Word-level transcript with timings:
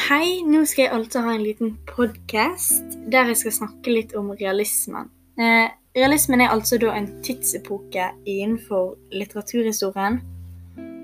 Hei, 0.00 0.40
nå 0.48 0.62
skal 0.64 0.86
jeg 0.86 0.92
altså 0.96 1.20
ha 1.26 1.32
en 1.34 1.42
liten 1.44 1.74
podkast 1.88 2.94
der 3.12 3.28
jeg 3.28 3.36
skal 3.36 3.52
snakke 3.52 3.92
litt 3.92 4.14
om 4.16 4.30
realismen. 4.32 5.10
Eh, 5.36 5.68
realismen 5.96 6.40
er 6.40 6.54
altså 6.54 6.78
da 6.80 6.94
en 6.96 7.08
tidsepoke 7.26 8.06
innenfor 8.24 8.94
litteraturhistorien. 9.12 10.16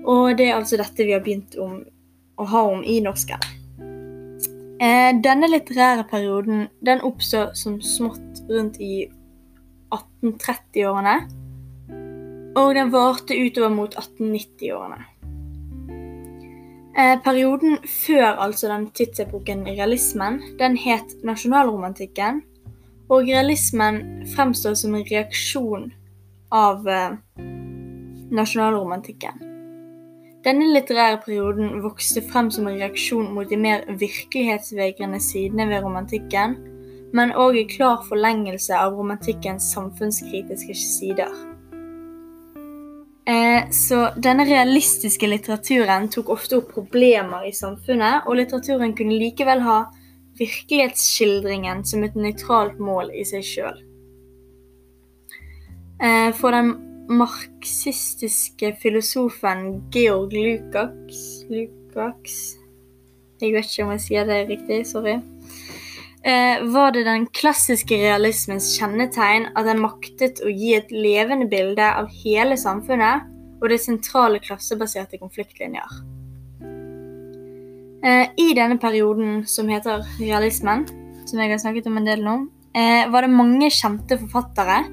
Og 0.07 0.37
det 0.39 0.47
er 0.47 0.55
altså 0.55 0.79
dette 0.81 1.05
vi 1.05 1.13
har 1.13 1.21
begynt 1.21 1.59
om, 1.61 1.83
å 2.41 2.47
ha 2.49 2.63
om 2.71 2.81
i 2.81 2.97
norsken. 3.05 3.45
Eh, 4.81 5.11
denne 5.25 5.51
litterære 5.51 6.07
perioden 6.09 6.65
den 6.81 7.03
oppstår 7.05 7.53
som 7.59 7.77
smått 7.85 8.41
rundt 8.49 8.81
i 8.81 9.05
1830-årene. 9.93 11.19
Og 12.57 12.73
den 12.73 12.89
varte 12.95 13.37
utover 13.37 13.69
mot 13.77 13.93
1890-årene. 13.93 15.05
Eh, 16.97 17.19
perioden 17.23 17.77
før 17.85 18.25
altså 18.25 18.67
den 18.67 18.87
tidsepoken 18.91 19.67
realismen, 19.67 20.41
den 20.59 20.77
het 20.77 21.13
nasjonalromantikken. 21.23 22.41
Og 23.09 23.27
realismen 23.27 24.25
fremstår 24.35 24.73
som 24.73 24.95
en 24.95 25.05
reaksjon 25.11 25.91
av 26.51 26.87
eh, 26.89 27.13
nasjonalromantikken. 28.33 29.43
Denne 30.47 30.71
litterære 30.73 31.19
perioden 31.25 31.83
vokste 31.83 32.23
frem 32.31 32.49
som 32.51 32.67
en 32.67 32.79
reaksjon 32.81 33.29
mot 33.35 33.49
de 33.49 33.59
mer 33.61 33.85
virkelighetsvegrende 33.99 35.19
sidene 35.21 35.69
ved 35.69 35.85
romantikken, 35.85 36.57
men 37.13 37.35
òg 37.37 37.61
i 37.61 37.67
klar 37.69 38.01
forlengelse 38.09 38.73
av 38.73 38.97
romantikkens 38.97 39.69
samfunnskritiske 39.75 40.73
sider. 40.81 41.56
Eh, 43.27 43.69
så 43.71 44.07
denne 44.15 44.45
realistiske 44.47 45.27
litteraturen 45.27 46.07
tok 46.07 46.29
ofte 46.31 46.61
opp 46.61 46.69
problemer 46.71 47.49
i 47.49 47.51
samfunnet, 47.55 48.23
og 48.23 48.39
litteraturen 48.39 48.93
kunne 48.95 49.17
likevel 49.19 49.65
ha 49.65 49.79
virkelighetsskildringen 50.39 51.83
som 51.87 52.05
et 52.07 52.15
nøytralt 52.15 52.79
mål 52.79 53.11
i 53.11 53.25
seg 53.27 53.43
sjøl. 53.43 53.81
Eh, 55.99 56.29
for 56.39 56.55
den 56.55 56.71
marxistiske 57.07 58.71
filosofen 58.79 59.81
Georg 59.91 60.35
Lukács 60.35 61.21
Lukács 61.49 62.35
Jeg 63.41 63.53
vet 63.53 63.69
ikke 63.69 63.85
om 63.85 63.93
jeg 63.95 64.03
sier 64.03 64.27
det 64.27 64.43
riktig, 64.49 64.79
sorry. 64.87 65.19
Eh, 66.27 66.63
var 66.63 66.91
det 66.91 67.05
den 67.07 67.25
klassiske 67.31 67.95
realismens 68.01 68.73
kjennetegn 68.75 69.45
at 69.55 69.63
den 69.63 69.79
maktet 69.79 70.41
å 70.43 70.51
gi 70.51 70.73
et 70.75 70.89
levende 70.91 71.47
bilde 71.47 71.85
av 71.87 72.09
hele 72.25 72.57
samfunnet 72.59 73.23
og 73.61 73.69
det 73.71 73.77
sentrale 73.79 74.41
klassebaserte 74.43 75.21
konfliktlinjer. 75.21 75.93
Eh, 78.03 78.27
I 78.35 78.49
denne 78.59 78.75
perioden 78.77 79.45
som 79.47 79.71
heter 79.71 80.03
realismen, 80.19 80.83
som 81.23 81.39
jeg 81.39 81.53
har 81.53 81.63
snakket 81.63 81.87
om 81.87 81.97
en 82.01 82.11
del 82.11 82.27
nå, 82.27 82.35
eh, 82.75 83.07
var 83.07 83.23
det 83.23 83.31
mange 83.31 83.71
kjente 83.71 84.19
forfattere 84.19 84.83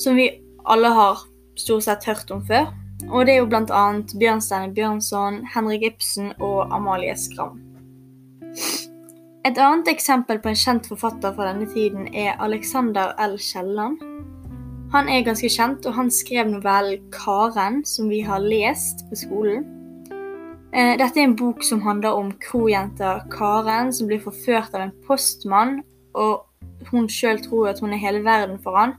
som 0.00 0.16
vi 0.16 0.30
alle 0.64 0.88
har 0.88 1.20
stort 1.54 1.84
sett 1.84 2.08
hørt 2.08 2.32
om 2.32 2.40
før. 2.40 2.72
Og 3.10 3.26
det 3.26 3.36
er 3.36 3.42
jo 3.42 3.52
bl.a. 3.52 3.84
Bjørnstein 4.16 4.72
Bjørnson, 4.72 5.42
Henrik 5.52 5.84
Ibsen 5.92 6.32
og 6.40 6.72
Amalie 6.72 7.12
Skram. 7.14 7.60
Et 9.46 9.58
annet 9.62 9.86
eksempel 9.86 10.40
på 10.42 10.50
en 10.50 10.58
kjent 10.58 10.88
forfatter 10.90 11.30
fra 11.36 11.44
denne 11.46 11.68
tiden 11.70 12.08
er 12.10 12.40
Alexander 12.42 13.12
L. 13.22 13.36
Kielland. 13.38 14.00
Han 14.90 15.06
er 15.06 15.22
ganske 15.22 15.50
kjent, 15.52 15.86
og 15.86 15.94
han 15.94 16.10
skrev 16.10 16.50
novellen 16.50 17.04
'Karen', 17.14 17.84
som 17.84 18.08
vi 18.10 18.20
har 18.26 18.42
lest 18.42 19.04
på 19.10 19.14
skolen. 19.14 19.62
Eh, 20.74 20.98
dette 20.98 21.20
er 21.20 21.28
en 21.28 21.36
bok 21.36 21.62
som 21.62 21.80
handler 21.82 22.18
om 22.18 22.32
krojenta 22.32 23.20
Karen 23.30 23.92
som 23.92 24.08
blir 24.08 24.20
forført 24.20 24.74
av 24.74 24.80
en 24.80 24.96
postmann, 25.06 25.82
og 26.14 26.42
hun 26.90 27.06
sjøl 27.08 27.38
tror 27.38 27.68
at 27.68 27.80
hun 27.80 27.92
er 27.92 28.02
hele 28.02 28.24
verden 28.24 28.58
for 28.58 28.76
han. 28.76 28.94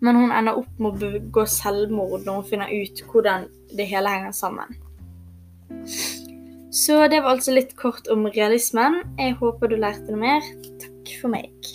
Men 0.00 0.16
hun 0.16 0.32
ender 0.32 0.56
opp 0.56 0.72
med 0.78 0.90
å 0.90 0.98
begå 1.20 1.44
selvmord 1.44 2.24
når 2.24 2.34
hun 2.34 2.50
finner 2.50 2.72
ut 2.72 3.04
hvordan 3.12 3.48
det 3.76 3.86
hele 3.86 4.08
henger 4.08 4.32
sammen. 4.32 4.72
Så 6.76 6.98
det 7.08 7.22
var 7.24 7.32
altså 7.38 7.54
litt 7.56 7.72
kort 7.80 8.08
om 8.12 8.26
realismen. 8.28 9.00
Jeg 9.16 9.38
håper 9.40 9.72
du 9.72 9.78
lærte 9.80 10.12
noe 10.12 10.20
mer. 10.20 10.48
Takk 10.82 11.12
for 11.22 11.32
meg. 11.32 11.70